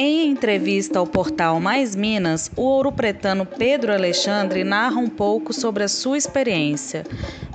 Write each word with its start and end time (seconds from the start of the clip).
Em 0.00 0.30
entrevista 0.30 1.00
ao 1.00 1.06
portal 1.06 1.60
Mais 1.60 1.96
Minas, 1.96 2.50
o 2.56 2.62
ouro-pretano 2.62 3.44
Pedro 3.44 3.92
Alexandre 3.92 4.62
narra 4.62 5.00
um 5.00 5.08
pouco 5.08 5.52
sobre 5.52 5.82
a 5.82 5.88
sua 5.88 6.16
experiência. 6.16 7.04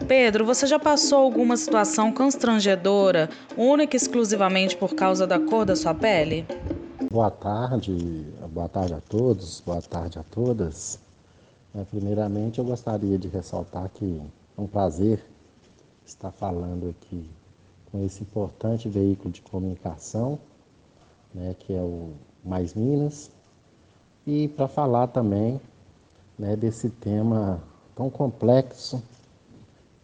Pedro, 0.07 0.45
você 0.45 0.67
já 0.67 0.77
passou 0.77 1.19
alguma 1.19 1.55
situação 1.55 2.11
constrangedora, 2.11 3.29
única 3.55 3.95
e 3.95 3.97
exclusivamente 3.97 4.75
por 4.75 4.93
causa 4.93 5.25
da 5.25 5.39
cor 5.39 5.65
da 5.65 5.75
sua 5.75 5.93
pele? 5.93 6.45
Boa 7.09 7.31
tarde, 7.31 8.25
boa 8.51 8.67
tarde 8.67 8.93
a 8.93 8.99
todos, 8.99 9.61
boa 9.65 9.81
tarde 9.81 10.19
a 10.19 10.23
todas. 10.23 10.99
É, 11.73 11.83
primeiramente, 11.85 12.59
eu 12.59 12.65
gostaria 12.65 13.17
de 13.17 13.29
ressaltar 13.29 13.89
que 13.93 14.21
é 14.57 14.61
um 14.61 14.67
prazer 14.67 15.23
estar 16.05 16.31
falando 16.31 16.89
aqui 16.89 17.29
com 17.91 18.03
esse 18.05 18.21
importante 18.23 18.89
veículo 18.89 19.31
de 19.31 19.41
comunicação, 19.41 20.37
né, 21.33 21.55
que 21.57 21.73
é 21.73 21.81
o 21.81 22.11
Mais 22.43 22.73
Minas, 22.73 23.31
e 24.25 24.47
para 24.49 24.67
falar 24.67 25.07
também 25.07 25.59
né, 26.37 26.55
desse 26.55 26.89
tema 26.89 27.61
tão 27.95 28.09
complexo, 28.09 29.01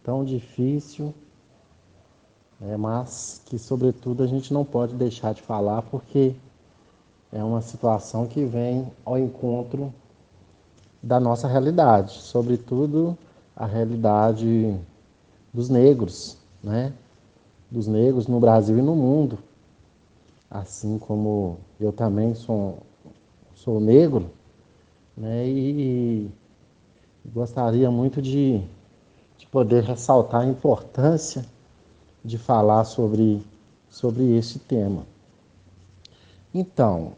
tão 0.02 0.24
difícil, 0.24 1.14
né, 2.60 2.76
mas 2.76 3.40
que, 3.46 3.58
sobretudo, 3.58 4.22
a 4.22 4.26
gente 4.26 4.52
não 4.52 4.64
pode 4.64 4.94
deixar 4.94 5.34
de 5.34 5.42
falar 5.42 5.82
porque 5.82 6.34
é 7.32 7.42
uma 7.42 7.60
situação 7.60 8.26
que 8.26 8.44
vem 8.44 8.90
ao 9.04 9.18
encontro 9.18 9.92
da 11.02 11.18
nossa 11.18 11.48
realidade, 11.48 12.12
sobretudo 12.12 13.16
a 13.56 13.66
realidade 13.66 14.78
dos 15.52 15.68
negros, 15.68 16.36
né? 16.62 16.92
Dos 17.70 17.86
negros 17.86 18.26
no 18.26 18.40
Brasil 18.40 18.78
e 18.78 18.82
no 18.82 18.96
mundo. 18.96 19.38
Assim 20.50 20.98
como 20.98 21.58
eu 21.78 21.92
também 21.92 22.34
sou, 22.34 22.78
sou 23.54 23.80
negro, 23.80 24.30
né? 25.16 25.46
E, 25.48 26.28
gostaria 27.26 27.90
muito 27.90 28.20
de, 28.20 28.60
de 29.38 29.46
poder 29.46 29.84
ressaltar 29.84 30.42
a 30.42 30.46
importância 30.46 31.44
de 32.24 32.36
falar 32.36 32.84
sobre, 32.84 33.42
sobre 33.88 34.36
esse 34.36 34.58
tema. 34.58 35.06
Então, 36.52 37.12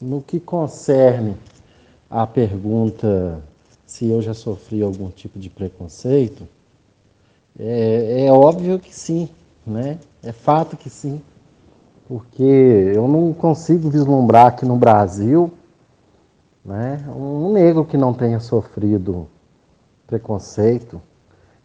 no 0.00 0.22
que 0.22 0.38
concerne 0.38 1.36
a 2.08 2.26
pergunta 2.26 3.42
se 3.84 4.06
eu 4.08 4.20
já 4.22 4.34
sofri 4.34 4.82
algum 4.82 5.10
tipo 5.10 5.38
de 5.38 5.50
preconceito, 5.50 6.46
é, 7.58 8.26
é 8.26 8.32
óbvio 8.32 8.78
que 8.78 8.94
sim, 8.94 9.28
né? 9.66 9.98
É 10.22 10.32
fato 10.32 10.76
que 10.76 10.90
sim, 10.90 11.20
porque 12.08 12.42
eu 12.94 13.08
não 13.08 13.32
consigo 13.32 13.90
vislumbrar 13.90 14.46
aqui 14.46 14.64
no 14.64 14.76
Brasil 14.76 15.52
né, 16.64 17.04
um 17.08 17.52
negro 17.52 17.84
que 17.84 17.96
não 17.96 18.12
tenha 18.12 18.40
sofrido 18.40 19.28
preconceito, 20.06 21.00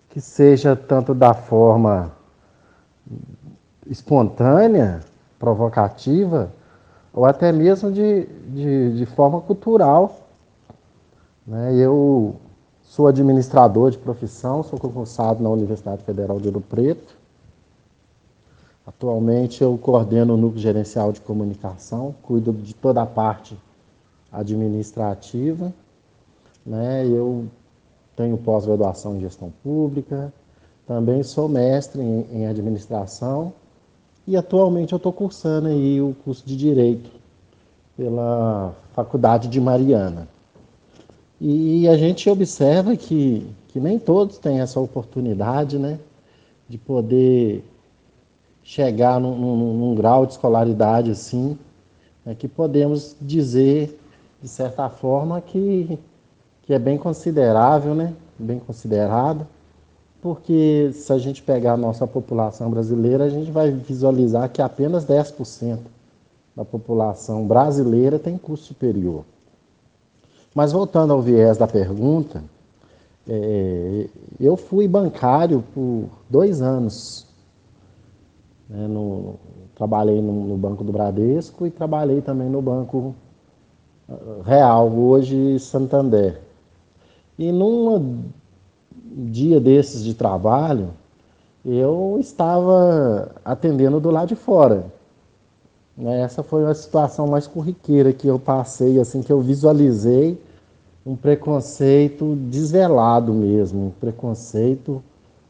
que 0.09 0.21
seja 0.21 0.75
tanto 0.75 1.13
da 1.13 1.33
forma 1.33 2.11
espontânea, 3.87 5.01
provocativa, 5.39 6.51
ou 7.13 7.25
até 7.25 7.51
mesmo 7.51 7.91
de, 7.91 8.25
de, 8.25 8.97
de 8.97 9.05
forma 9.05 9.41
cultural. 9.41 10.19
Né? 11.45 11.75
Eu 11.75 12.35
sou 12.83 13.07
administrador 13.07 13.91
de 13.91 13.97
profissão, 13.97 14.63
sou 14.63 14.79
concursado 14.79 15.41
na 15.41 15.49
Universidade 15.49 16.03
Federal 16.03 16.39
de 16.39 16.47
Ouro 16.47 16.61
Preto. 16.61 17.20
Atualmente 18.85 19.61
eu 19.61 19.77
coordeno 19.77 20.33
o 20.33 20.37
núcleo 20.37 20.61
gerencial 20.61 21.11
de 21.11 21.21
comunicação, 21.21 22.15
cuido 22.23 22.51
de 22.51 22.73
toda 22.73 23.01
a 23.01 23.05
parte 23.05 23.55
administrativa. 24.31 25.71
Né? 26.65 27.05
Eu 27.07 27.45
tenho 28.15 28.37
pós-graduação 28.37 29.17
em 29.17 29.21
gestão 29.21 29.53
pública, 29.63 30.33
também 30.87 31.23
sou 31.23 31.47
mestre 31.47 32.01
em, 32.01 32.25
em 32.31 32.47
administração 32.47 33.53
e 34.27 34.35
atualmente 34.35 34.93
eu 34.93 34.97
estou 34.97 35.13
cursando 35.13 35.67
aí 35.67 36.01
o 36.01 36.15
curso 36.23 36.45
de 36.45 36.55
Direito 36.55 37.09
pela 37.95 38.73
Faculdade 38.93 39.47
de 39.47 39.59
Mariana. 39.59 40.27
E 41.39 41.87
a 41.87 41.97
gente 41.97 42.29
observa 42.29 42.95
que, 42.95 43.47
que 43.69 43.79
nem 43.79 43.97
todos 43.97 44.37
têm 44.37 44.59
essa 44.59 44.79
oportunidade, 44.79 45.79
né? 45.79 45.99
De 46.69 46.77
poder 46.77 47.63
chegar 48.63 49.19
num, 49.19 49.35
num, 49.35 49.73
num 49.73 49.95
grau 49.95 50.25
de 50.25 50.33
escolaridade 50.33 51.11
assim, 51.11 51.57
né, 52.25 52.35
que 52.35 52.47
podemos 52.47 53.15
dizer, 53.19 53.99
de 54.41 54.47
certa 54.47 54.89
forma, 54.89 55.41
que, 55.41 55.99
que 56.63 56.73
é 56.73 56.79
bem 56.79 56.97
considerável, 56.97 57.95
né? 57.95 58.13
Bem 58.37 58.59
considerado 58.59 59.45
porque 60.21 60.91
se 60.93 61.11
a 61.11 61.17
gente 61.17 61.41
pegar 61.41 61.73
a 61.73 61.77
nossa 61.77 62.05
população 62.05 62.69
brasileira, 62.69 63.23
a 63.23 63.29
gente 63.29 63.49
vai 63.49 63.71
visualizar 63.71 64.47
que 64.49 64.61
apenas 64.61 65.05
10% 65.05 65.79
da 66.55 66.63
população 66.63 67.47
brasileira 67.47 68.19
tem 68.19 68.37
curso 68.37 68.65
superior. 68.65 69.23
Mas 70.53 70.71
voltando 70.71 71.11
ao 71.11 71.21
viés 71.21 71.57
da 71.57 71.67
pergunta, 71.67 72.43
é, 73.27 74.07
eu 74.39 74.55
fui 74.55 74.87
bancário 74.87 75.63
por 75.73 76.07
dois 76.29 76.61
anos. 76.61 77.25
Né, 78.71 78.87
no, 78.87 79.35
trabalhei 79.75 80.21
no, 80.21 80.31
no, 80.31 80.57
Banco 80.57 80.81
do 80.81 80.93
Bradesco 80.93 81.67
e 81.67 81.69
trabalhei 81.69 82.21
também 82.21 82.49
no 82.49 82.61
Banco 82.61 83.13
ah, 84.09 84.15
Real, 84.45 84.89
hoje 84.89 85.59
Santander. 85.59 86.39
E 87.37 87.51
numa 87.51 88.01
dia 89.03 89.59
desses 89.59 90.05
de 90.05 90.13
trabalho, 90.13 90.91
eu 91.65 92.15
estava 92.21 93.35
atendendo 93.43 93.99
do 93.99 94.09
lado 94.09 94.29
de 94.29 94.35
fora. 94.35 94.85
Né, 95.97 96.21
essa 96.21 96.41
foi 96.41 96.63
a 96.63 96.73
situação 96.73 97.27
mais 97.27 97.47
corriqueira 97.47 98.13
que 98.13 98.25
eu 98.25 98.39
passei, 98.39 99.01
assim, 99.01 99.21
que 99.21 99.33
eu 99.33 99.41
visualizei 99.41 100.41
um 101.05 101.17
preconceito 101.17 102.37
desvelado 102.49 103.33
mesmo, 103.33 103.87
um 103.87 103.89
preconceito 103.89 105.03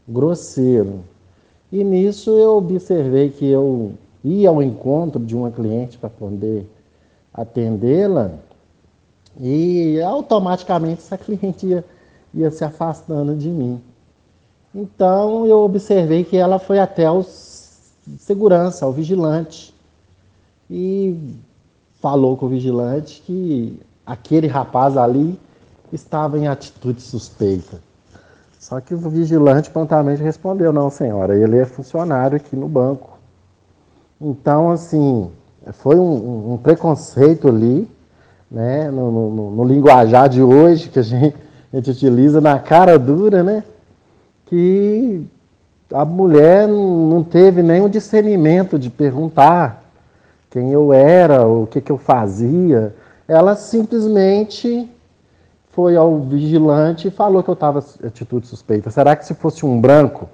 grosseiro. 0.08 1.02
E 1.72 1.84
nisso 1.84 2.32
eu 2.32 2.58
observei 2.58 3.30
que 3.30 3.46
eu 3.46 3.94
ia 4.24 4.50
ao 4.50 4.62
encontro 4.62 5.24
de 5.24 5.36
uma 5.36 5.52
cliente 5.52 5.98
para 5.98 6.10
poder 6.10 6.68
atendê-la 7.34 8.34
e 9.40 10.02
automaticamente 10.02 11.02
essa 11.02 11.18
cliente 11.18 11.66
ia 11.66 11.86
ia 12.34 12.50
se 12.50 12.64
afastando 12.64 13.36
de 13.36 13.50
mim. 13.50 13.82
Então 14.74 15.46
eu 15.46 15.60
observei 15.60 16.24
que 16.24 16.38
ela 16.38 16.60
foi 16.60 16.80
até 16.80 17.10
o 17.10 17.24
segurança, 18.18 18.88
o 18.88 18.92
vigilante, 18.92 19.74
e 20.70 21.36
falou 22.00 22.38
com 22.38 22.46
o 22.46 22.50
vigilante 22.50 23.22
que 23.26 23.80
aquele 24.06 24.48
rapaz 24.48 24.98
ali 24.98 25.38
estava 25.92 26.40
em 26.40 26.48
atitude 26.48 27.02
suspeita. 27.02 27.82
Só 28.62 28.80
que 28.80 28.94
o 28.94 28.98
vigilante 28.98 29.72
prontamente 29.72 30.22
respondeu: 30.22 30.72
Não, 30.72 30.92
senhora, 30.92 31.36
ele 31.36 31.58
é 31.58 31.66
funcionário 31.66 32.38
aqui 32.38 32.56
no 32.56 32.70
banco. 32.70 33.18
Então, 34.22 34.70
assim, 34.70 35.32
foi 35.74 35.96
um, 35.98 36.54
um 36.54 36.58
preconceito 36.58 37.48
ali, 37.48 37.90
né, 38.50 38.92
no, 38.92 39.12
no, 39.12 39.52
no 39.52 39.64
linguajar 39.64 40.30
de 40.30 40.44
hoje, 40.44 40.90
que 40.90 41.00
a 41.00 41.02
gente 41.02 41.36
a 41.74 41.78
gente 41.78 41.90
utiliza 41.90 42.42
na 42.42 42.60
cara 42.60 43.00
dura, 43.00 43.42
né? 43.42 43.64
Que 44.46 45.26
a 45.92 46.04
mulher 46.04 46.68
não 46.68 47.24
teve 47.24 47.64
nenhum 47.64 47.88
discernimento 47.90 48.78
de 48.78 48.90
perguntar 48.90 49.82
quem 50.50 50.72
eu 50.72 50.92
era, 50.92 51.48
o 51.48 51.66
que, 51.66 51.80
que 51.80 51.92
eu 51.92 51.98
fazia. 51.98 52.94
Ela 53.26 53.56
simplesmente 53.56 54.90
foi 55.72 55.96
ao 55.96 56.20
vigilante 56.20 57.08
e 57.08 57.12
falou 57.12 57.42
que 57.42 57.50
eu 57.50 57.54
estava 57.54 57.80
atitude 58.06 58.48
suspeita. 58.48 58.92
Será 58.92 59.16
que 59.16 59.26
se 59.26 59.34
fosse 59.34 59.66
um 59.66 59.80
branco, 59.80 60.30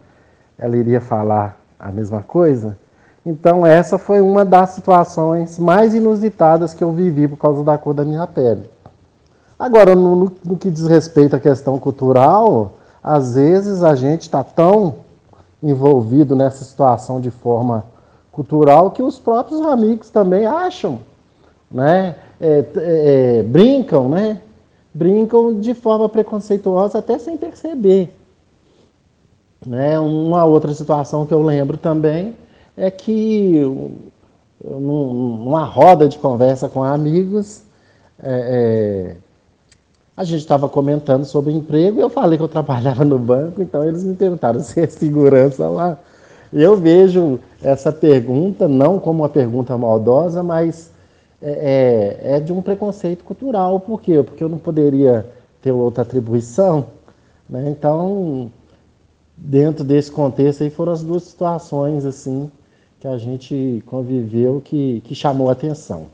ela 0.58 0.76
iria 0.76 1.00
falar 1.00 1.60
a 1.80 1.92
mesma 1.92 2.24
coisa? 2.24 2.78
Então, 3.26 3.66
essa 3.66 3.98
foi 3.98 4.22
uma 4.22 4.44
das 4.44 4.72
situações 4.72 5.60
mais 5.60 5.94
inusitadas 5.94 6.74
que 6.74 6.84
eu 6.84 6.92
vivi 6.92 7.28
por 7.28 7.38
causa 7.38 7.64
da 7.64 7.78
cor 7.78 7.94
da 7.94 8.06
minha 8.06 8.26
pele. 8.26 8.70
Agora, 9.60 9.96
no, 9.96 10.16
no, 10.16 10.32
no 10.46 10.58
que 10.58 10.72
diz 10.72 10.88
respeito 10.88 11.36
à 11.36 11.40
questão 11.40 11.78
cultural, 11.78 12.74
às 13.04 13.36
vezes 13.36 13.84
a 13.84 13.96
gente 13.96 14.22
está 14.22 14.44
tão 14.44 14.96
envolvido 15.62 16.36
nessa 16.36 16.64
situação 16.64 17.20
de 17.20 17.32
forma 17.32 17.84
cultural 18.32 18.92
que 18.92 19.02
os 19.02 19.20
próprios 19.20 19.62
amigos 19.62 20.10
também 20.10 20.46
acham, 20.46 21.00
né? 21.72 22.16
É, 22.40 22.66
é, 22.76 23.44
brincam, 23.44 24.08
né? 24.08 24.40
Brincam 24.98 25.60
de 25.60 25.76
forma 25.76 26.10
preconceituosa 26.10 26.98
até 26.98 27.20
sem 27.20 27.38
perceber. 27.38 28.12
Né? 29.64 30.00
Uma 30.00 30.44
outra 30.44 30.74
situação 30.74 31.26
que 31.26 31.34
eu 31.34 31.44
lembro 31.44 31.78
também 31.78 32.36
é 32.76 32.90
que 32.90 33.62
num, 34.64 35.14
numa 35.44 35.64
roda 35.64 36.08
de 36.08 36.18
conversa 36.18 36.68
com 36.68 36.84
amigos, 36.84 37.62
é, 38.20 39.14
é, 39.14 39.18
a 40.16 40.24
gente 40.24 40.40
estava 40.40 40.68
comentando 40.68 41.26
sobre 41.26 41.54
emprego 41.54 42.00
e 42.00 42.02
eu 42.02 42.10
falei 42.10 42.36
que 42.36 42.44
eu 42.44 42.48
trabalhava 42.48 43.06
no 43.06 43.20
banco, 43.20 43.62
então 43.62 43.84
eles 43.84 44.04
me 44.04 44.16
perguntaram 44.16 44.60
se 44.62 44.80
é 44.80 44.88
segurança 44.88 45.70
lá. 45.70 46.00
Eu 46.52 46.76
vejo 46.76 47.40
essa 47.62 47.92
pergunta 47.92 48.68
não 48.68 48.98
como 48.98 49.22
uma 49.22 49.30
pergunta 49.30 49.78
maldosa, 49.78 50.42
mas 50.42 50.90
é, 51.42 52.18
é, 52.26 52.36
é 52.38 52.40
de 52.40 52.52
um 52.52 52.62
preconceito 52.62 53.24
cultural. 53.24 53.80
Por 53.80 54.02
quê? 54.02 54.22
Porque 54.24 54.44
eu 54.44 54.50
não 54.50 54.58
poderia 54.58 55.26
ter 55.62 55.72
outra 55.72 56.04
atribuição. 56.04 56.88
Né? 57.50 57.70
Então, 57.70 58.52
dentro 59.36 59.84
desse 59.84 60.12
contexto 60.12 60.64
aí 60.64 60.70
foram 60.70 60.92
as 60.92 61.04
duas 61.04 61.24
situações 61.24 62.06
assim 62.06 62.52
que 63.00 63.08
a 63.08 63.18
gente 63.18 63.84
conviveu 63.86 64.60
que, 64.62 65.02
que 65.02 65.14
chamou 65.14 65.50
a 65.50 65.52
atenção. 65.52 66.08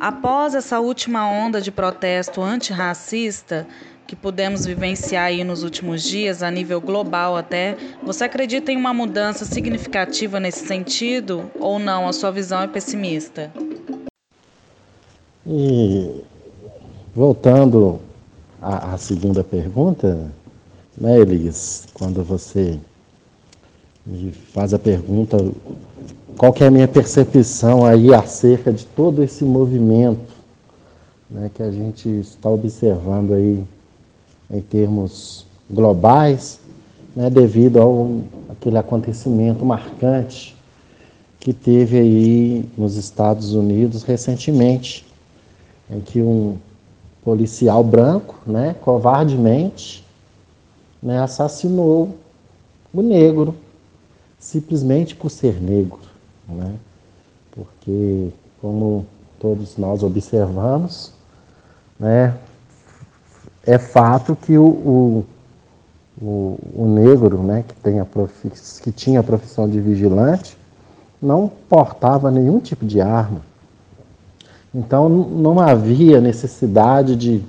Após 0.00 0.54
essa 0.54 0.78
última 0.78 1.28
onda 1.28 1.60
de 1.60 1.72
protesto 1.72 2.40
antirracista 2.40 3.66
que 4.06 4.14
pudemos 4.14 4.64
vivenciar 4.64 5.24
aí 5.24 5.42
nos 5.42 5.64
últimos 5.64 6.02
dias, 6.02 6.40
a 6.42 6.50
nível 6.50 6.80
global 6.80 7.36
até, 7.36 7.76
você 8.02 8.24
acredita 8.24 8.70
em 8.70 8.76
uma 8.76 8.94
mudança 8.94 9.44
significativa 9.44 10.38
nesse 10.38 10.66
sentido 10.66 11.50
ou 11.58 11.80
não? 11.80 12.08
A 12.08 12.12
sua 12.12 12.30
visão 12.30 12.62
é 12.62 12.68
pessimista? 12.68 13.52
E 15.44 16.22
voltando 17.14 18.00
à, 18.62 18.94
à 18.94 18.98
segunda 18.98 19.42
pergunta, 19.42 20.30
né, 20.96 21.18
Elis, 21.18 21.86
quando 21.92 22.22
você 22.22 22.78
me 24.08 24.32
faz 24.32 24.72
a 24.72 24.78
pergunta 24.78 25.36
qual 26.36 26.50
que 26.52 26.64
é 26.64 26.68
a 26.68 26.70
minha 26.70 26.88
percepção 26.88 27.84
aí 27.84 28.14
acerca 28.14 28.72
de 28.72 28.86
todo 28.86 29.22
esse 29.22 29.44
movimento 29.44 30.32
né, 31.28 31.50
que 31.52 31.62
a 31.62 31.70
gente 31.70 32.08
está 32.08 32.48
observando 32.48 33.34
aí 33.34 33.62
em 34.50 34.60
termos 34.62 35.44
globais, 35.70 36.58
né, 37.14 37.28
devido 37.28 37.80
ao 37.80 38.20
aquele 38.48 38.78
acontecimento 38.78 39.62
marcante 39.64 40.56
que 41.38 41.52
teve 41.52 41.98
aí 41.98 42.64
nos 42.78 42.96
Estados 42.96 43.52
Unidos 43.52 44.02
recentemente, 44.04 45.04
em 45.90 46.00
que 46.00 46.22
um 46.22 46.56
policial 47.22 47.84
branco, 47.84 48.36
né, 48.46 48.74
covardemente, 48.80 50.02
né, 51.02 51.20
assassinou 51.20 52.16
o 52.92 53.02
negro 53.02 53.54
simplesmente 54.48 55.14
por 55.14 55.30
ser 55.30 55.60
negro, 55.60 56.00
né? 56.48 56.74
Porque 57.50 58.30
como 58.62 59.04
todos 59.38 59.76
nós 59.76 60.02
observamos, 60.02 61.12
né, 62.00 62.34
é 63.66 63.76
fato 63.76 64.34
que 64.34 64.56
o, 64.56 64.64
o, 64.64 65.26
o, 66.22 66.58
o 66.74 66.86
negro, 66.86 67.42
né, 67.42 67.62
que, 67.68 67.74
tem 67.74 68.00
a 68.00 68.06
que 68.82 68.90
tinha 68.90 69.20
a 69.20 69.22
profissão 69.22 69.68
de 69.68 69.78
vigilante, 69.80 70.56
não 71.20 71.52
portava 71.68 72.30
nenhum 72.30 72.58
tipo 72.58 72.86
de 72.86 73.02
arma. 73.02 73.42
Então 74.74 75.10
não 75.10 75.60
havia 75.60 76.22
necessidade 76.22 77.16
de 77.16 77.44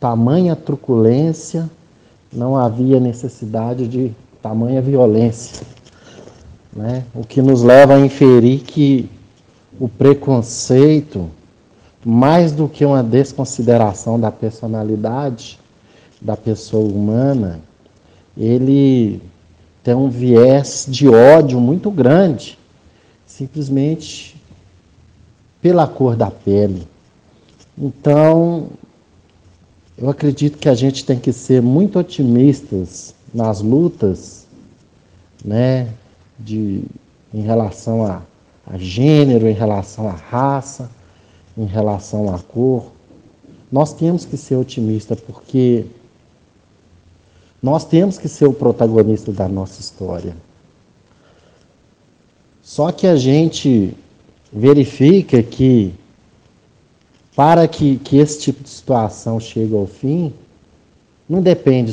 tamanha 0.00 0.56
truculência, 0.56 1.68
não 2.32 2.56
havia 2.56 2.98
necessidade 2.98 3.86
de 3.86 4.14
tamanha 4.46 4.80
violência. 4.80 5.66
Né? 6.72 7.02
O 7.12 7.24
que 7.24 7.42
nos 7.42 7.62
leva 7.62 7.94
a 7.94 8.00
inferir 8.00 8.60
que 8.60 9.10
o 9.78 9.88
preconceito, 9.88 11.28
mais 12.04 12.52
do 12.52 12.68
que 12.68 12.84
uma 12.84 13.02
desconsideração 13.02 14.20
da 14.20 14.30
personalidade 14.30 15.58
da 16.20 16.36
pessoa 16.36 16.86
humana, 16.88 17.60
ele 18.38 19.20
tem 19.82 19.94
um 19.94 20.08
viés 20.08 20.86
de 20.88 21.08
ódio 21.08 21.60
muito 21.60 21.90
grande, 21.90 22.56
simplesmente 23.26 24.40
pela 25.60 25.88
cor 25.88 26.14
da 26.14 26.30
pele. 26.30 26.86
Então, 27.76 28.68
eu 29.98 30.08
acredito 30.08 30.56
que 30.56 30.68
a 30.68 30.74
gente 30.74 31.04
tem 31.04 31.18
que 31.18 31.32
ser 31.32 31.60
muito 31.60 31.98
otimistas 31.98 33.15
nas 33.36 33.60
lutas, 33.60 34.46
né, 35.44 35.92
de, 36.38 36.82
em 37.34 37.42
relação 37.42 38.02
a, 38.02 38.22
a 38.66 38.78
gênero, 38.78 39.46
em 39.46 39.52
relação 39.52 40.08
à 40.08 40.12
raça, 40.12 40.90
em 41.56 41.66
relação 41.66 42.34
à 42.34 42.38
cor. 42.38 42.92
Nós 43.70 43.92
temos 43.92 44.24
que 44.24 44.38
ser 44.38 44.56
otimistas 44.56 45.20
porque 45.20 45.84
nós 47.62 47.84
temos 47.84 48.16
que 48.16 48.26
ser 48.26 48.46
o 48.46 48.54
protagonista 48.54 49.30
da 49.30 49.46
nossa 49.46 49.82
história. 49.82 50.34
Só 52.62 52.90
que 52.90 53.06
a 53.06 53.16
gente 53.16 53.94
verifica 54.50 55.42
que 55.42 55.92
para 57.34 57.68
que, 57.68 57.98
que 57.98 58.16
esse 58.16 58.40
tipo 58.40 58.62
de 58.62 58.70
situação 58.70 59.38
chegue 59.38 59.74
ao 59.74 59.86
fim, 59.86 60.32
não 61.28 61.42
depende 61.42 61.92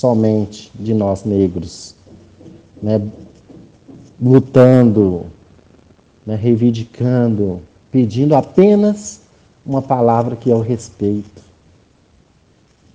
somente 0.00 0.72
de 0.74 0.94
nós 0.94 1.24
negros, 1.24 1.94
né, 2.82 2.98
lutando, 4.18 5.26
né, 6.24 6.34
reivindicando, 6.36 7.60
pedindo 7.92 8.34
apenas 8.34 9.20
uma 9.64 9.82
palavra 9.82 10.36
que 10.36 10.50
é 10.50 10.54
o 10.54 10.62
respeito. 10.62 11.42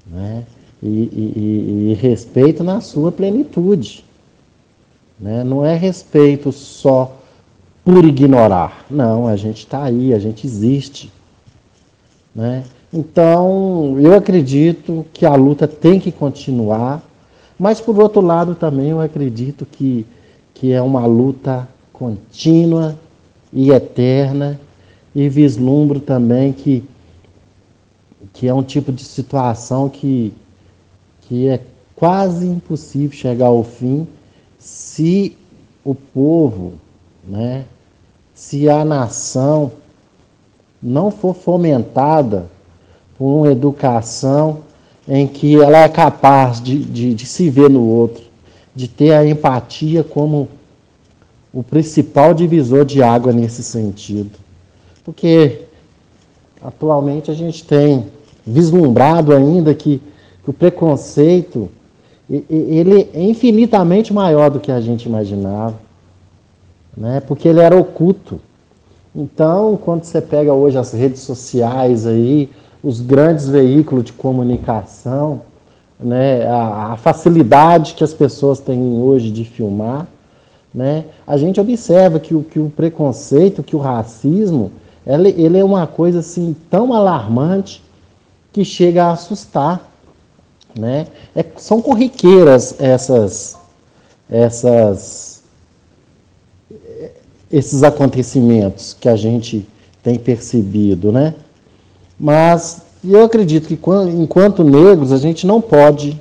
Né? 0.07 0.45
E, 0.81 0.87
e, 0.87 1.91
e, 1.91 1.93
respeito 1.93 2.63
na 2.63 2.81
sua 2.81 3.11
plenitude. 3.11 4.03
Né? 5.19 5.43
Não 5.43 5.63
é 5.63 5.75
respeito 5.75 6.51
só 6.51 7.15
por 7.83 8.03
ignorar. 8.03 8.83
Não, 8.89 9.27
a 9.27 9.35
gente 9.35 9.59
está 9.59 9.83
aí, 9.83 10.11
a 10.11 10.19
gente 10.19 10.47
existe. 10.47 11.11
Né? 12.33 12.63
Então, 12.97 13.99
eu 13.99 14.13
acredito 14.13 15.05
que 15.11 15.25
a 15.25 15.35
luta 15.35 15.67
tem 15.67 15.99
que 15.99 16.13
continuar, 16.13 17.03
mas 17.59 17.81
por 17.81 17.99
outro 17.99 18.21
lado 18.21 18.55
também 18.55 18.91
eu 18.91 19.01
acredito 19.01 19.65
que, 19.65 20.05
que 20.53 20.71
é 20.71 20.81
uma 20.81 21.05
luta 21.05 21.67
contínua 21.91 22.97
e 23.51 23.69
eterna, 23.69 24.57
e 25.13 25.27
vislumbro 25.27 25.99
também 25.99 26.53
que, 26.53 26.85
que 28.31 28.47
é 28.47 28.53
um 28.53 28.63
tipo 28.63 28.93
de 28.93 29.03
situação 29.03 29.89
que, 29.89 30.33
que 31.23 31.49
é 31.49 31.59
quase 31.97 32.47
impossível 32.47 33.11
chegar 33.11 33.47
ao 33.47 33.65
fim 33.65 34.07
se 34.57 35.37
o 35.83 35.93
povo, 35.93 36.75
né, 37.27 37.65
se 38.33 38.69
a 38.69 38.85
nação 38.85 39.73
não 40.81 41.11
for 41.11 41.35
fomentada 41.35 42.54
por 43.17 43.25
uma 43.25 43.51
educação 43.51 44.59
em 45.07 45.27
que 45.27 45.55
ela 45.55 45.79
é 45.79 45.89
capaz 45.89 46.61
de, 46.61 46.79
de, 46.79 47.13
de 47.13 47.25
se 47.25 47.49
ver 47.49 47.69
no 47.69 47.85
outro, 47.87 48.23
de 48.75 48.87
ter 48.87 49.13
a 49.13 49.25
empatia 49.25 50.03
como 50.03 50.47
o 51.53 51.63
principal 51.63 52.33
divisor 52.33 52.83
de 52.83 53.01
água 53.01 53.31
nesse 53.31 53.63
sentido. 53.63 54.31
Porque 55.03 55.61
atualmente 56.61 57.29
a 57.29 57.33
gente 57.33 57.63
tem 57.63 58.07
vislumbrado 58.45 59.33
ainda 59.33 59.73
que, 59.73 60.01
que 60.43 60.49
o 60.49 60.53
preconceito 60.53 61.69
ele 62.29 63.09
é 63.13 63.21
infinitamente 63.21 64.11
maior 64.11 64.49
do 64.49 64.59
que 64.59 64.71
a 64.71 64.81
gente 64.81 65.05
imaginava, 65.05 65.75
né? 66.97 67.19
porque 67.19 67.47
ele 67.47 67.59
era 67.59 67.75
oculto. 67.77 68.39
Então, 69.15 69.77
quando 69.77 70.03
você 70.03 70.19
pega 70.19 70.51
hoje 70.51 70.77
as 70.77 70.91
redes 70.91 71.21
sociais 71.21 72.05
aí, 72.05 72.49
os 72.85 73.01
grandes 73.01 73.49
veículos 73.49 74.03
de 74.03 74.13
comunicação, 74.13 75.41
né, 75.99 76.45
a, 76.45 76.93
a, 76.93 76.97
facilidade 76.97 77.95
que 77.95 78.03
as 78.03 78.13
pessoas 78.13 78.59
têm 78.59 79.01
hoje 79.01 79.31
de 79.31 79.43
filmar, 79.43 80.05
né, 80.71 81.05
a 81.25 81.35
gente 81.35 81.59
observa 81.59 82.19
que 82.19 82.35
o, 82.35 82.43
que 82.43 82.59
o 82.59 82.69
preconceito, 82.69 83.63
que 83.63 83.75
o 83.75 83.79
racismo, 83.79 84.71
ele, 85.03 85.29
ele 85.29 85.57
é 85.57 85.63
uma 85.63 85.87
coisa 85.87 86.19
assim 86.19 86.55
tão 86.69 86.93
alarmante 86.93 87.83
que 88.53 88.63
chega 88.63 89.05
a 89.05 89.13
assustar. 89.13 89.89
Né? 90.77 91.07
É, 91.35 91.43
são 91.57 91.81
corriqueiras 91.81 92.75
essas, 92.79 93.57
essas, 94.29 95.41
esses 97.51 97.81
acontecimentos 97.81 98.95
que 98.99 99.09
a 99.09 99.15
gente 99.15 99.67
tem 100.03 100.19
percebido, 100.19 101.11
né? 101.11 101.33
Mas 102.19 102.81
eu 103.03 103.23
acredito 103.23 103.67
que 103.67 103.79
enquanto 104.17 104.63
negros 104.63 105.11
a 105.11 105.17
gente 105.17 105.45
não 105.45 105.61
pode 105.61 106.19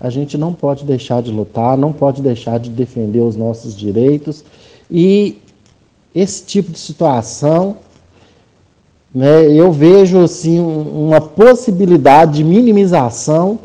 a 0.00 0.10
gente 0.10 0.36
não 0.36 0.52
pode 0.52 0.84
deixar 0.84 1.22
de 1.22 1.30
lutar, 1.30 1.78
não 1.78 1.92
pode 1.92 2.20
deixar 2.20 2.58
de 2.58 2.68
defender 2.70 3.20
os 3.20 3.36
nossos 3.36 3.76
direitos 3.76 4.44
e 4.90 5.38
esse 6.12 6.44
tipo 6.44 6.72
de 6.72 6.78
situação, 6.78 7.76
né, 9.14 9.46
eu 9.46 9.70
vejo 9.70 10.18
assim, 10.18 10.58
uma 10.58 11.20
possibilidade 11.20 12.34
de 12.34 12.44
minimização 12.44 13.60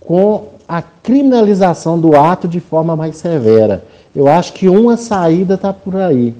com 0.00 0.48
a 0.68 0.82
criminalização 0.82 1.98
do 2.00 2.16
ato 2.16 2.48
de 2.48 2.58
forma 2.58 2.96
mais 2.96 3.16
severa. 3.16 3.84
Eu 4.14 4.26
acho 4.26 4.54
que 4.54 4.68
uma 4.68 4.96
saída 4.96 5.54
está 5.54 5.72
por 5.72 5.94
aí, 5.94 6.34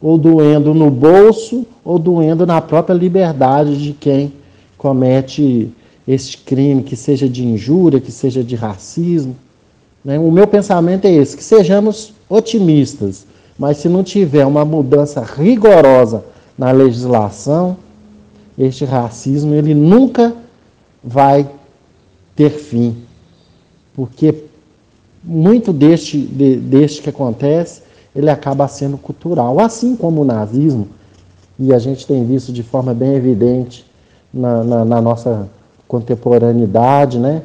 ou 0.00 0.16
doendo 0.16 0.72
no 0.72 0.90
bolso, 0.90 1.66
ou 1.84 1.98
doendo 1.98 2.46
na 2.46 2.60
própria 2.60 2.94
liberdade 2.94 3.76
de 3.76 3.92
quem 3.92 4.32
comete 4.78 5.70
este 6.08 6.38
crime, 6.38 6.82
que 6.82 6.96
seja 6.96 7.28
de 7.28 7.44
injúria, 7.44 8.00
que 8.00 8.10
seja 8.10 8.42
de 8.42 8.56
racismo. 8.56 9.36
Né? 10.04 10.18
O 10.18 10.30
meu 10.30 10.46
pensamento 10.46 11.04
é 11.04 11.12
esse: 11.12 11.36
que 11.36 11.44
sejamos 11.44 12.14
otimistas, 12.28 13.26
mas 13.58 13.76
se 13.76 13.88
não 13.88 14.02
tiver 14.02 14.46
uma 14.46 14.64
mudança 14.64 15.20
rigorosa 15.22 16.24
na 16.56 16.70
legislação, 16.70 17.76
este 18.58 18.84
racismo 18.84 19.54
ele 19.54 19.74
nunca 19.74 20.34
vai 21.02 21.48
ter 22.34 22.50
fim, 22.50 22.96
porque 23.94 24.34
muito 25.22 25.72
deste, 25.72 26.18
de, 26.18 26.56
deste 26.56 27.02
que 27.02 27.10
acontece, 27.10 27.82
ele 28.14 28.30
acaba 28.30 28.66
sendo 28.68 28.98
cultural, 28.98 29.60
assim 29.60 29.96
como 29.96 30.22
o 30.22 30.24
nazismo, 30.24 30.88
e 31.58 31.72
a 31.74 31.78
gente 31.78 32.06
tem 32.06 32.24
visto 32.24 32.52
de 32.52 32.62
forma 32.62 32.94
bem 32.94 33.14
evidente 33.14 33.84
na, 34.32 34.64
na, 34.64 34.84
na 34.84 35.00
nossa 35.00 35.48
contemporaneidade, 35.86 37.18
né? 37.18 37.42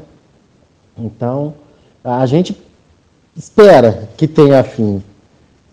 Então, 0.98 1.54
a 2.04 2.26
gente 2.26 2.58
espera 3.36 4.08
que 4.16 4.28
tenha 4.28 4.64
fim, 4.64 5.04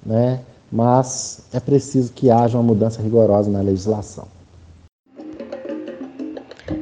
né? 0.05 0.41
mas 0.73 1.43
é 1.53 1.61
preciso 1.61 2.13
que 2.15 2.31
haja 2.31 2.57
uma 2.57 2.65
mudança 2.65 3.03
rigorosa 3.03 3.51
na 3.51 3.61
legislação. 3.61 4.27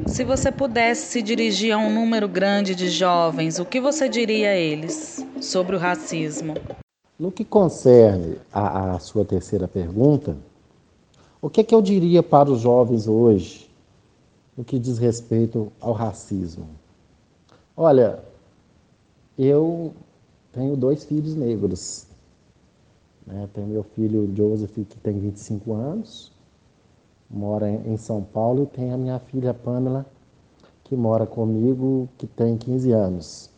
Se 0.06 0.22
você 0.22 0.52
pudesse 0.52 1.06
se 1.06 1.22
dirigir 1.22 1.72
a 1.72 1.78
um 1.78 1.92
número 1.92 2.28
grande 2.28 2.74
de 2.74 2.88
jovens, 2.88 3.58
o 3.58 3.64
que 3.64 3.80
você 3.80 4.08
diria 4.08 4.50
a 4.50 4.56
eles 4.56 5.26
sobre 5.40 5.74
o 5.74 5.78
racismo? 5.78 6.54
No 7.20 7.30
que 7.30 7.44
concerne 7.44 8.38
a 8.50 8.98
sua 8.98 9.26
terceira 9.26 9.68
pergunta, 9.68 10.38
o 11.42 11.50
que, 11.50 11.60
é 11.60 11.64
que 11.64 11.74
eu 11.74 11.82
diria 11.82 12.22
para 12.22 12.50
os 12.50 12.62
jovens 12.62 13.06
hoje 13.06 13.68
no 14.56 14.64
que 14.64 14.78
diz 14.78 14.96
respeito 14.96 15.70
ao 15.78 15.92
racismo? 15.92 16.66
Olha, 17.76 18.24
eu 19.38 19.92
tenho 20.50 20.74
dois 20.78 21.04
filhos 21.04 21.34
negros. 21.34 22.06
Né? 23.26 23.46
Tenho 23.52 23.66
meu 23.66 23.82
filho 23.82 24.32
Joseph, 24.34 24.72
que 24.72 24.98
tem 25.02 25.18
25 25.18 25.74
anos, 25.74 26.32
mora 27.28 27.70
em 27.70 27.98
São 27.98 28.22
Paulo, 28.22 28.62
e 28.62 28.66
tenho 28.66 28.94
a 28.94 28.96
minha 28.96 29.18
filha 29.18 29.52
Pamela, 29.52 30.06
que 30.84 30.96
mora 30.96 31.26
comigo, 31.26 32.08
que 32.16 32.26
tem 32.26 32.56
15 32.56 32.92
anos. 32.92 33.50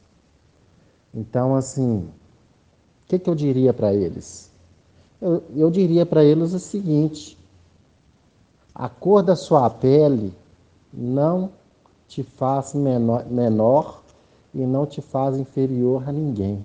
Então, 1.14 1.54
assim, 1.54 2.08
que, 3.18 3.24
que 3.24 3.30
eu 3.30 3.34
diria 3.34 3.72
para 3.72 3.92
eles? 3.92 4.50
Eu, 5.20 5.42
eu 5.54 5.70
diria 5.70 6.04
para 6.04 6.24
eles 6.24 6.52
o 6.52 6.58
seguinte: 6.58 7.38
a 8.74 8.88
cor 8.88 9.22
da 9.22 9.36
sua 9.36 9.68
pele 9.70 10.32
não 10.92 11.50
te 12.08 12.22
faz 12.22 12.74
menor, 12.74 13.26
menor 13.26 14.02
e 14.54 14.60
não 14.66 14.86
te 14.86 15.00
faz 15.00 15.38
inferior 15.38 16.08
a 16.08 16.12
ninguém 16.12 16.64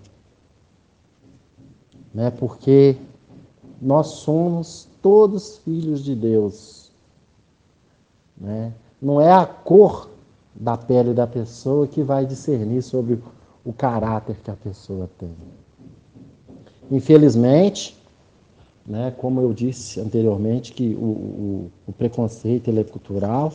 né? 2.18 2.32
porque 2.32 2.98
nós 3.80 4.08
somos 4.08 4.88
todos 5.04 5.60
filhos 5.60 6.04
de 6.04 6.16
Deus. 6.16 6.92
Né? 8.36 8.74
Não 9.00 9.22
é 9.22 9.32
a 9.32 9.46
cor 9.46 10.10
da 10.56 10.76
pele 10.76 11.14
da 11.14 11.28
pessoa 11.28 11.86
que 11.88 12.02
vai 12.02 12.26
discernir 12.26 12.82
sobre 12.82 13.22
o 13.64 13.72
caráter 13.72 14.36
que 14.44 14.50
a 14.50 14.56
pessoa 14.56 15.08
tem. 15.20 15.30
Infelizmente, 16.92 17.98
né, 18.86 19.14
como 19.18 19.42
eu 19.42 19.54
disse 19.54 20.00
anteriormente, 20.00 20.72
que 20.72 20.96
o, 21.00 21.06
o, 21.06 21.72
o 21.88 21.92
preconceito 21.94 22.72
é 22.72 22.84
cultural, 22.84 23.54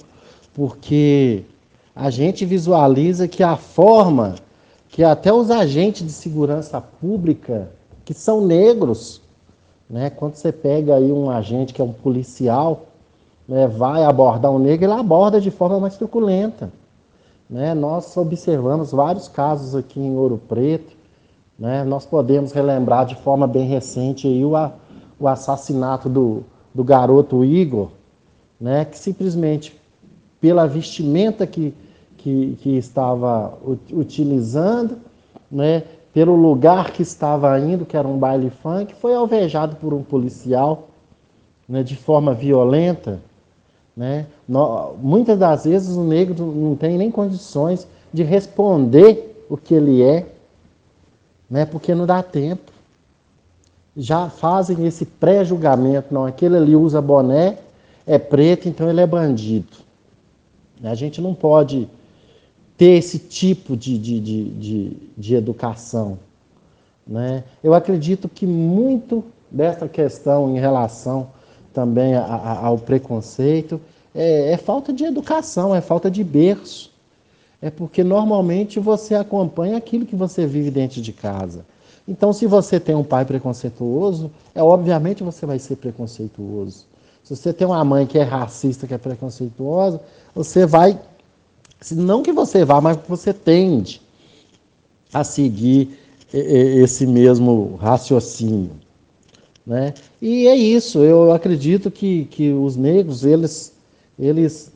porque 0.53 1.43
a 1.95 2.11
gente 2.11 2.45
visualiza 2.45 3.27
que 3.27 3.43
a 3.43 3.57
forma 3.57 4.35
que 4.93 5.03
até 5.03 5.33
os 5.33 5.51
agentes 5.51 6.07
de 6.07 6.13
segurança 6.13 6.79
pública 6.79 7.71
que 8.05 8.13
são 8.13 8.47
negros. 8.47 9.23
Né? 9.89 10.11
Quando 10.11 10.35
você 10.35 10.53
pega 10.53 10.97
aí 10.97 11.11
um 11.11 11.31
agente 11.31 11.73
que 11.73 11.81
é 11.81 11.85
um 11.85 11.95
policial, 11.95 12.85
né, 13.49 13.67
vai 13.67 14.05
abordar 14.05 14.53
um 14.53 14.59
negro, 14.59 14.85
ele 14.85 14.93
aborda 14.93 15.41
de 15.41 15.51
forma 15.51 15.81
mais 15.81 15.97
truculenta. 15.97 16.71
Né? 17.49 17.75
Nós 17.75 18.15
observamos 18.19 18.93
vários 18.93 19.29
casos 19.29 19.75
aqui 19.75 19.99
em 19.99 20.15
Ouro 20.15 20.41
Preto. 20.47 20.95
Né? 21.63 21.85
Nós 21.85 22.05
podemos 22.05 22.51
relembrar 22.51 23.07
de 23.07 23.15
forma 23.15 23.47
bem 23.47 23.69
recente 23.69 24.27
aí 24.27 24.45
o, 24.45 24.51
o 25.21 25.29
assassinato 25.29 26.09
do, 26.09 26.43
do 26.75 26.83
garoto 26.83 27.45
Igor, 27.45 27.91
né? 28.61 28.85
que 28.85 28.99
simplesmente 28.99 29.81
pela 30.41 30.67
vestimenta 30.67 31.47
que, 31.47 31.73
que, 32.17 32.59
que 32.61 32.77
estava 32.77 33.57
utilizando, 33.93 34.99
né? 35.49 35.85
pelo 36.13 36.35
lugar 36.35 36.91
que 36.91 37.03
estava 37.03 37.57
indo, 37.61 37.87
que 37.87 37.97
era 37.97 38.09
um 38.09 38.19
baile 38.19 38.51
funk, 38.51 38.93
foi 38.97 39.15
alvejado 39.15 39.77
por 39.77 39.95
um 39.95 40.03
policial 40.03 40.89
né, 41.69 41.85
de 41.85 41.95
forma 41.95 42.35
violenta. 42.35 43.21
Né? 43.97 44.27
No, 44.49 44.95
muitas 45.01 45.39
das 45.39 45.65
vezes 45.65 45.97
o 45.97 46.03
negro 46.03 46.45
não 46.45 46.75
tem 46.75 46.99
nem 46.99 47.09
condições 47.09 47.87
de 48.13 48.25
responder 48.25 49.47
o 49.49 49.57
que 49.57 49.75
ele 49.75 50.03
é, 50.03 50.27
né, 51.53 51.67
porque 51.67 51.95
não 51.95 52.07
dá 52.07 52.23
tempo. 52.23 52.73
Já 53.95 54.31
fazem 54.31 54.87
esse 54.87 55.05
pré-julgamento, 55.05 56.15
não, 56.15 56.25
aquele 56.25 56.57
ali 56.57 56.75
usa 56.75 57.03
boné, 57.03 57.59
é 58.07 58.19
preto, 58.19 58.71
então 58.71 58.89
ele 58.89 59.03
é 59.03 59.07
bandido. 59.07 59.77
A 60.83 60.95
gente 60.95 61.21
não 61.21 61.35
pode 61.35 61.87
ter 62.79 62.97
esse 62.97 63.19
tipo 63.19 63.77
de, 63.77 63.99
de, 63.99 64.19
de, 64.19 64.45
de, 64.45 64.97
de 65.17 65.35
educação. 65.35 66.19
Né? 67.07 67.45
Eu 67.63 67.75
acredito 67.75 68.31
que 68.31 68.47
muito 68.47 69.23
dessa 69.51 69.87
questão 69.87 70.57
em 70.57 70.59
relação 70.59 71.29
também 71.75 72.15
a, 72.15 72.25
a, 72.25 72.67
ao 72.67 72.79
preconceito 72.79 73.79
é, 74.15 74.53
é, 74.53 74.57
falta 74.57 74.91
de 74.91 75.05
educação, 75.05 75.75
é 75.75 75.83
falta 75.83 76.11
de 76.11 76.25
berço. 76.25 76.92
É 77.63 77.71
porque 77.71 78.03
normalmente 78.05 78.79
você 78.81 79.15
acompanha 79.15 79.77
aquilo 79.77 80.05
que 80.05 80.17
você 80.17 80.47
vive 80.47 80.71
dentro 80.71 81.01
de 81.01 81.13
casa. 81.13 81.65
Então, 82.07 82.33
se 82.33 82.47
você 82.47 82.81
tem 82.81 82.95
um 82.97 83.05
pai 83.05 83.25
preconceituoso, 83.25 84.31
é 84.55 84.63
obviamente 84.63 85.23
você 85.23 85.47
vai 85.47 85.59
ser 85.61 85.77
preconceituoso. 85.77 86.85
Se 87.23 87.37
você 87.37 87.53
tem 87.53 87.65
uma 87.65 87.85
mãe 87.85 88.05
que 88.05 88.19
é 88.19 88.25
racista, 88.25 88.87
que 88.87 88.93
é 88.93 88.99
preconceituosa, 88.99 90.01
você 90.35 90.67
vai 90.67 90.99
não 91.91 92.23
que 92.23 92.33
você 92.33 92.65
vá, 92.65 92.81
mas 92.81 92.97
você 93.09 93.33
tende 93.33 94.01
a 95.13 95.25
seguir 95.25 95.99
esse 96.33 97.07
mesmo 97.07 97.77
raciocínio. 97.77 98.71
Né? 99.67 99.95
E 100.21 100.47
é 100.47 100.57
isso, 100.57 101.01
eu 101.01 101.33
acredito 101.33 101.91
que, 101.91 102.25
que 102.27 102.53
os 102.53 102.77
negros, 102.77 103.25
eles, 103.25 103.73
eles. 104.19 104.73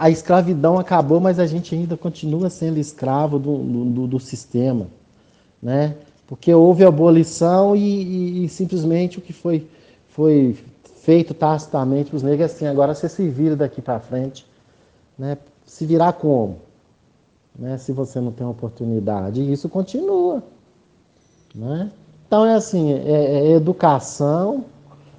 A 0.00 0.08
escravidão 0.08 0.78
acabou, 0.78 1.20
mas 1.20 1.38
a 1.38 1.46
gente 1.46 1.74
ainda 1.74 1.96
continua 1.96 2.48
sendo 2.48 2.78
escravo 2.78 3.38
do, 3.38 3.58
do, 3.58 4.06
do 4.06 4.18
sistema. 4.18 4.86
Né? 5.62 5.94
Porque 6.26 6.52
houve 6.52 6.84
abolição 6.84 7.76
e, 7.76 7.80
e, 7.80 8.44
e, 8.44 8.48
simplesmente 8.48 9.18
o 9.18 9.20
que 9.20 9.32
foi, 9.32 9.68
foi 10.08 10.56
feito 11.02 11.34
tacitamente 11.34 12.10
para 12.10 12.16
os 12.16 12.22
negros 12.22 12.50
é 12.50 12.54
assim: 12.54 12.66
agora 12.66 12.94
você 12.94 13.08
se 13.08 13.28
vira 13.28 13.54
daqui 13.54 13.82
para 13.82 14.00
frente. 14.00 14.46
Né? 15.18 15.36
se 15.70 15.86
virar 15.86 16.14
como? 16.14 16.58
Né? 17.56 17.78
Se 17.78 17.92
você 17.92 18.20
não 18.20 18.32
tem 18.32 18.46
oportunidade. 18.46 19.40
E 19.40 19.52
isso 19.52 19.68
continua. 19.68 20.42
Né? 21.54 21.90
Então 22.26 22.44
é 22.44 22.54
assim, 22.54 22.92
é, 22.92 23.48
é 23.48 23.50
educação 23.52 24.64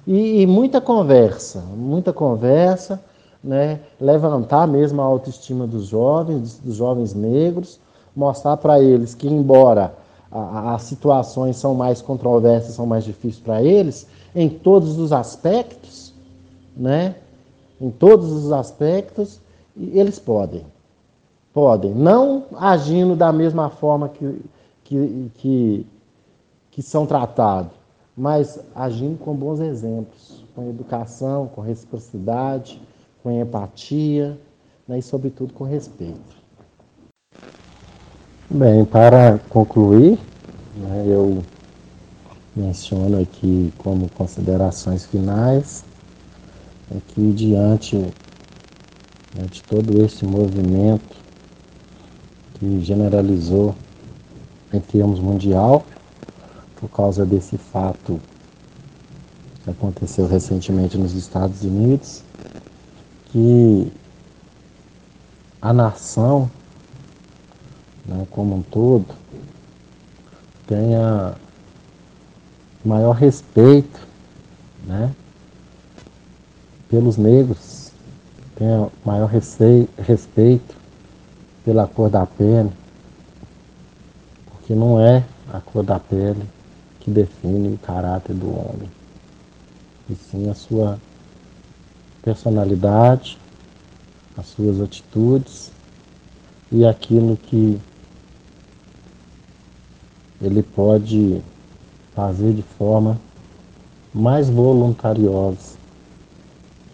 e, 0.06 0.42
e, 0.42 0.46
muita 0.46 0.80
conversa, 0.80 1.60
muita 1.60 2.12
conversa, 2.12 3.02
né? 3.42 3.80
levantar 4.00 4.66
mesmo 4.66 5.00
a 5.00 5.04
autoestima 5.04 5.66
dos 5.66 5.86
jovens, 5.86 6.58
dos 6.58 6.76
jovens 6.76 7.14
negros, 7.14 7.80
mostrar 8.14 8.56
para 8.56 8.80
eles 8.80 9.14
que 9.14 9.26
embora 9.26 9.94
as 10.30 10.82
situações 10.82 11.56
são 11.56 11.74
mais 11.74 12.00
controversas, 12.00 12.74
são 12.74 12.86
mais 12.86 13.04
difíceis 13.04 13.42
para 13.42 13.62
eles, 13.62 14.06
em 14.34 14.48
todos 14.48 14.98
os 14.98 15.12
aspectos, 15.12 16.14
né? 16.74 17.16
Em 17.78 17.90
todos 17.90 18.32
os 18.32 18.50
aspectos, 18.50 19.40
eles 19.76 20.18
podem. 20.18 20.64
Podem. 21.52 21.92
Não 21.92 22.44
agindo 22.56 23.14
da 23.14 23.30
mesma 23.30 23.68
forma 23.68 24.08
que, 24.08 24.40
que, 24.84 25.30
que, 25.34 25.86
que 26.70 26.82
são 26.82 27.04
tratados, 27.04 27.72
mas 28.16 28.58
agindo 28.74 29.18
com 29.18 29.34
bons 29.34 29.60
exemplos, 29.60 30.42
com 30.54 30.70
educação, 30.70 31.48
com 31.48 31.60
reciprocidade, 31.60 32.80
com 33.22 33.30
empatia 33.30 34.38
né, 34.86 34.98
e, 34.98 35.02
sobretudo, 35.02 35.52
com 35.52 35.64
respeito. 35.64 36.42
Bem, 38.50 38.84
para 38.84 39.38
concluir, 39.48 40.18
né, 40.76 41.04
eu 41.06 41.42
menciono 42.54 43.20
aqui 43.20 43.72
como 43.78 44.10
considerações 44.10 45.06
finais 45.06 45.84
é 46.90 46.98
que 47.08 47.32
diante 47.32 47.96
né, 47.96 49.46
de 49.50 49.62
todo 49.62 50.02
esse 50.04 50.26
movimento 50.26 51.16
que 52.54 52.80
generalizou 52.80 53.74
em 54.72 54.80
termos 54.80 55.18
mundial, 55.18 55.84
por 56.76 56.90
causa 56.90 57.24
desse 57.24 57.56
fato 57.56 58.20
que 59.64 59.70
aconteceu 59.70 60.26
recentemente 60.26 60.98
nos 60.98 61.14
Estados 61.14 61.62
Unidos, 61.62 62.22
que 63.32 63.90
a 65.60 65.72
nação, 65.72 66.50
né, 68.04 68.26
como 68.30 68.56
um 68.56 68.62
todo, 68.62 69.06
tenha 70.66 71.34
maior 72.84 73.12
respeito 73.12 74.06
né, 74.84 75.14
pelos 76.90 77.16
negros, 77.16 77.90
tenha 78.54 78.88
maior 79.04 79.30
respeito 79.98 80.76
pela 81.64 81.86
cor 81.86 82.10
da 82.10 82.26
pele, 82.26 82.70
porque 84.46 84.74
não 84.74 85.00
é 85.00 85.24
a 85.50 85.60
cor 85.60 85.82
da 85.82 85.98
pele 85.98 86.42
que 87.00 87.10
define 87.10 87.74
o 87.74 87.78
caráter 87.78 88.34
do 88.34 88.50
homem, 88.50 88.90
e 90.10 90.14
sim 90.14 90.50
a 90.50 90.54
sua 90.54 90.98
personalidade, 92.22 93.38
as 94.36 94.46
suas 94.46 94.80
atitudes 94.80 95.70
e 96.70 96.86
aquilo 96.86 97.36
que 97.36 97.78
ele 100.40 100.62
pode 100.62 101.42
fazer 102.14 102.52
de 102.54 102.62
forma 102.62 103.20
mais 104.14 104.48
voluntariosa, 104.48 105.76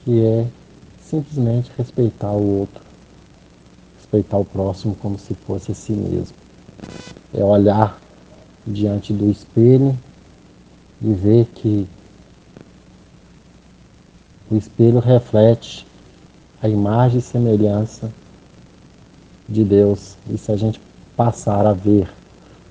que 0.04 0.24
é 0.24 0.46
simplesmente 1.00 1.70
respeitar 1.76 2.32
o 2.32 2.60
outro, 2.60 2.82
respeitar 3.96 4.38
o 4.38 4.44
próximo 4.44 4.94
como 4.96 5.18
se 5.18 5.34
fosse 5.34 5.72
a 5.72 5.74
si 5.74 5.92
mesmo. 5.92 6.36
É 7.34 7.42
olhar 7.42 7.98
diante 8.66 9.12
do 9.12 9.30
espelho 9.30 9.96
e 11.00 11.12
ver 11.12 11.46
que 11.46 11.86
o 14.50 14.56
espelho 14.56 14.98
reflete 14.98 15.86
a 16.62 16.68
imagem 16.68 17.18
e 17.18 17.22
semelhança 17.22 18.10
de 19.48 19.64
Deus. 19.64 20.16
E 20.28 20.38
se 20.38 20.50
a 20.50 20.56
gente 20.56 20.80
passar 21.16 21.66
a 21.66 21.72
ver 21.72 22.08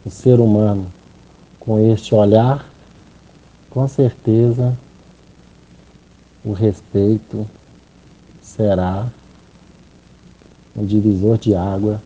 o 0.06 0.10
ser 0.10 0.40
humano 0.40 0.88
com 1.60 1.80
este 1.92 2.16
olhar, 2.16 2.66
com 3.70 3.88
certeza 3.88 4.78
o 6.44 6.54
respeito 6.54 7.48
será 8.42 9.12
um 10.76 10.86
divisor 10.86 11.38
de 11.38 11.54
água 11.54 12.02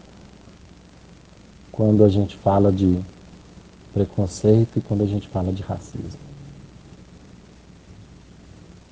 quando 1.72 2.04
a 2.04 2.10
gente 2.10 2.36
fala 2.38 2.72
de 2.72 3.00
preconceito 3.94 4.80
e 4.80 4.82
quando 4.82 5.04
a 5.04 5.08
gente 5.08 5.28
fala 5.28 5.51
de 5.51 5.62
racismo. 5.62 6.31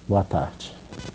Boa 0.09 0.23
tarde. 0.23 0.78